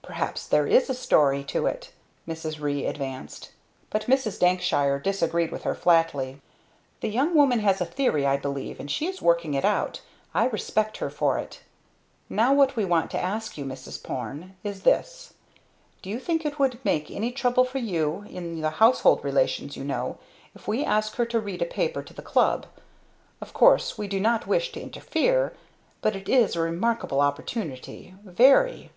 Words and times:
"Perhaps 0.00 0.46
there 0.46 0.66
is 0.66 0.88
a 0.88 0.94
story 0.94 1.44
to 1.44 1.66
it!" 1.66 1.92
Mrs. 2.26 2.58
Ree 2.62 2.86
advanced; 2.86 3.50
but 3.90 4.06
Mrs. 4.06 4.40
Dankshire 4.40 4.98
disagreed 4.98 5.52
with 5.52 5.64
her 5.64 5.74
flatly. 5.74 6.40
"The 7.02 7.10
young 7.10 7.34
woman 7.34 7.58
has 7.58 7.78
a 7.82 7.84
theory, 7.84 8.24
I 8.26 8.38
believe, 8.38 8.80
and 8.80 8.90
she 8.90 9.06
is 9.06 9.20
working 9.20 9.52
it 9.52 9.66
out. 9.66 10.00
I 10.32 10.46
respect 10.46 10.96
her 10.96 11.10
for 11.10 11.36
it. 11.36 11.60
Now 12.30 12.54
what 12.54 12.74
we 12.74 12.86
want 12.86 13.10
to 13.10 13.20
ask 13.22 13.58
you, 13.58 13.66
Mrs. 13.66 14.02
Porne, 14.02 14.56
is 14.64 14.80
this: 14.84 15.34
do 16.00 16.08
you 16.08 16.18
think 16.20 16.46
it 16.46 16.58
would 16.58 16.82
make 16.82 17.10
any 17.10 17.30
trouble 17.30 17.66
for 17.66 17.76
you 17.76 18.24
in 18.30 18.62
the 18.62 18.70
household 18.80 19.22
relations, 19.22 19.76
you 19.76 19.84
know 19.84 20.16
if 20.54 20.66
we 20.66 20.86
ask 20.86 21.16
her 21.16 21.26
to 21.26 21.38
read 21.38 21.60
a 21.60 21.66
paper 21.66 22.02
to 22.02 22.14
the 22.14 22.22
Club? 22.22 22.64
Of 23.42 23.52
course 23.52 23.98
we 23.98 24.08
do 24.08 24.20
not 24.20 24.46
wish 24.46 24.72
to 24.72 24.80
interfere, 24.82 25.52
but 26.00 26.16
it 26.16 26.30
is 26.30 26.56
a 26.56 26.60
remarkable 26.62 27.20
opportunity 27.20 28.14
very. 28.24 28.90